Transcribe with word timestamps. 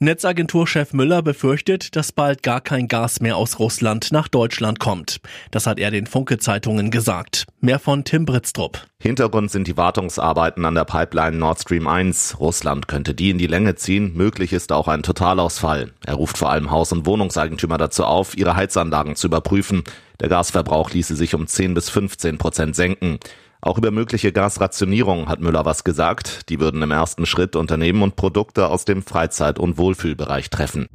Netzagenturchef 0.00 0.92
Müller 0.92 1.22
befürchtet, 1.22 1.94
dass 1.94 2.10
bald 2.10 2.42
gar 2.42 2.60
kein 2.60 2.88
Gas 2.88 3.20
mehr 3.20 3.36
aus 3.36 3.60
Russland 3.60 4.10
nach 4.10 4.26
Deutschland 4.26 4.80
kommt. 4.80 5.20
Das 5.52 5.68
hat 5.68 5.78
er 5.78 5.92
den 5.92 6.08
Funke-Zeitungen 6.08 6.90
gesagt. 6.90 7.46
Mehr 7.60 7.78
von 7.78 8.02
Tim 8.02 8.24
Britztrup. 8.24 8.84
Hintergrund 9.00 9.52
sind 9.52 9.68
die 9.68 9.76
Wartungsarbeiten 9.76 10.64
an 10.64 10.74
der 10.74 10.84
Pipeline 10.84 11.36
Nord 11.36 11.60
Stream 11.60 11.86
1. 11.86 12.40
Russland 12.40 12.88
könnte 12.88 13.14
die 13.14 13.30
in 13.30 13.38
die 13.38 13.46
Länge 13.46 13.76
ziehen. 13.76 14.14
Möglich 14.14 14.52
ist 14.52 14.72
auch 14.72 14.88
ein 14.88 15.04
Totalausfall. 15.04 15.92
Er 16.04 16.14
ruft 16.14 16.38
vor 16.38 16.50
allem 16.50 16.72
Haus- 16.72 16.90
und 16.90 17.06
Wohnungseigentümer 17.06 17.78
dazu 17.78 18.04
auf, 18.04 18.36
ihre 18.36 18.56
Heizanlagen 18.56 19.14
zu 19.14 19.28
überprüfen. 19.28 19.84
Der 20.18 20.28
Gasverbrauch 20.28 20.90
ließe 20.90 21.14
sich 21.14 21.36
um 21.36 21.46
10 21.46 21.74
bis 21.74 21.88
15 21.90 22.38
Prozent 22.38 22.74
senken. 22.74 23.20
Auch 23.64 23.78
über 23.78 23.90
mögliche 23.90 24.30
Gasrationierung 24.30 25.26
hat 25.26 25.40
Müller 25.40 25.64
was 25.64 25.84
gesagt. 25.84 26.50
Die 26.50 26.60
würden 26.60 26.82
im 26.82 26.90
ersten 26.90 27.24
Schritt 27.24 27.56
Unternehmen 27.56 28.02
und 28.02 28.14
Produkte 28.14 28.68
aus 28.68 28.84
dem 28.84 29.02
Freizeit- 29.02 29.58
und 29.58 29.78
Wohlfühlbereich 29.78 30.50
treffen. 30.50 30.86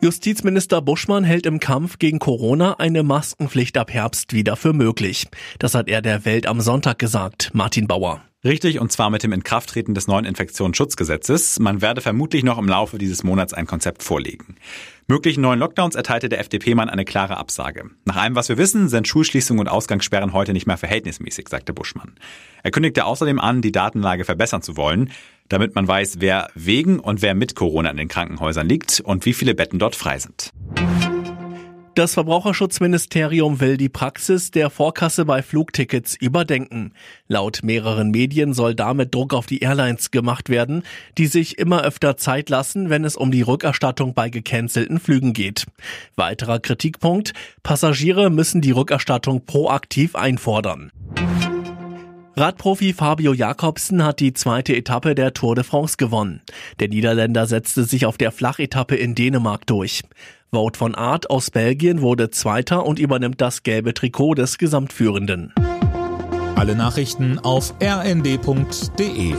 Justizminister 0.00 0.80
Buschmann 0.80 1.24
hält 1.24 1.46
im 1.46 1.58
Kampf 1.58 1.98
gegen 1.98 2.20
Corona 2.20 2.74
eine 2.74 3.02
Maskenpflicht 3.02 3.76
ab 3.76 3.92
Herbst 3.92 4.32
wieder 4.32 4.54
für 4.54 4.72
möglich. 4.72 5.26
Das 5.58 5.74
hat 5.74 5.88
er 5.88 6.00
der 6.00 6.24
Welt 6.24 6.46
am 6.46 6.60
Sonntag 6.60 7.00
gesagt. 7.00 7.50
Martin 7.54 7.88
Bauer. 7.88 8.20
Richtig, 8.44 8.80
und 8.80 8.90
zwar 8.90 9.08
mit 9.08 9.22
dem 9.22 9.30
Inkrafttreten 9.30 9.94
des 9.94 10.08
neuen 10.08 10.24
Infektionsschutzgesetzes. 10.24 11.60
Man 11.60 11.80
werde 11.80 12.00
vermutlich 12.00 12.42
noch 12.42 12.58
im 12.58 12.68
Laufe 12.68 12.98
dieses 12.98 13.22
Monats 13.22 13.54
ein 13.54 13.68
Konzept 13.68 14.02
vorlegen. 14.02 14.56
Möglichen 15.06 15.42
neuen 15.42 15.60
Lockdowns 15.60 15.94
erteilte 15.94 16.28
der 16.28 16.40
FDP-Mann 16.40 16.90
eine 16.90 17.04
klare 17.04 17.36
Absage. 17.36 17.90
Nach 18.04 18.16
allem, 18.16 18.34
was 18.34 18.48
wir 18.48 18.58
wissen, 18.58 18.88
sind 18.88 19.06
Schulschließungen 19.06 19.60
und 19.60 19.68
Ausgangssperren 19.68 20.32
heute 20.32 20.52
nicht 20.54 20.66
mehr 20.66 20.76
verhältnismäßig, 20.76 21.48
sagte 21.48 21.72
Buschmann. 21.72 22.16
Er 22.64 22.72
kündigte 22.72 23.04
außerdem 23.04 23.38
an, 23.38 23.62
die 23.62 23.70
Datenlage 23.70 24.24
verbessern 24.24 24.62
zu 24.62 24.76
wollen, 24.76 25.12
damit 25.48 25.76
man 25.76 25.86
weiß, 25.86 26.16
wer 26.18 26.48
wegen 26.56 26.98
und 26.98 27.22
wer 27.22 27.34
mit 27.34 27.54
Corona 27.54 27.90
in 27.90 27.96
den 27.96 28.08
Krankenhäusern 28.08 28.68
liegt 28.68 28.98
und 29.00 29.24
wie 29.24 29.34
viele 29.34 29.54
Betten 29.54 29.78
dort 29.78 29.94
frei 29.94 30.18
sind. 30.18 30.50
Das 31.94 32.14
Verbraucherschutzministerium 32.14 33.60
will 33.60 33.76
die 33.76 33.90
Praxis 33.90 34.50
der 34.50 34.70
Vorkasse 34.70 35.26
bei 35.26 35.42
Flugtickets 35.42 36.16
überdenken. 36.16 36.94
Laut 37.28 37.60
mehreren 37.62 38.10
Medien 38.10 38.54
soll 38.54 38.74
damit 38.74 39.14
Druck 39.14 39.34
auf 39.34 39.44
die 39.44 39.60
Airlines 39.60 40.10
gemacht 40.10 40.48
werden, 40.48 40.84
die 41.18 41.26
sich 41.26 41.58
immer 41.58 41.82
öfter 41.82 42.16
Zeit 42.16 42.48
lassen, 42.48 42.88
wenn 42.88 43.04
es 43.04 43.14
um 43.14 43.30
die 43.30 43.42
Rückerstattung 43.42 44.14
bei 44.14 44.30
gecancelten 44.30 45.00
Flügen 45.00 45.34
geht. 45.34 45.66
Weiterer 46.16 46.60
Kritikpunkt, 46.60 47.34
Passagiere 47.62 48.30
müssen 48.30 48.62
die 48.62 48.70
Rückerstattung 48.70 49.44
proaktiv 49.44 50.16
einfordern. 50.16 50.92
Radprofi 52.34 52.94
Fabio 52.94 53.34
Jakobsen 53.34 54.02
hat 54.02 54.18
die 54.18 54.32
zweite 54.32 54.74
Etappe 54.74 55.14
der 55.14 55.34
Tour 55.34 55.54
de 55.54 55.64
France 55.64 55.98
gewonnen. 55.98 56.40
Der 56.80 56.88
Niederländer 56.88 57.46
setzte 57.46 57.84
sich 57.84 58.06
auf 58.06 58.16
der 58.16 58.32
Flachetappe 58.32 58.96
in 58.96 59.14
Dänemark 59.14 59.66
durch. 59.66 60.00
Wout 60.54 60.72
von 60.76 60.94
Art 60.94 61.30
aus 61.30 61.50
Belgien 61.50 62.02
wurde 62.02 62.28
Zweiter 62.28 62.84
und 62.84 62.98
übernimmt 62.98 63.40
das 63.40 63.62
gelbe 63.62 63.94
Trikot 63.94 64.34
des 64.34 64.58
Gesamtführenden. 64.58 65.54
Alle 66.56 66.76
Nachrichten 66.76 67.38
auf 67.38 67.72
rnd.de 67.82 69.34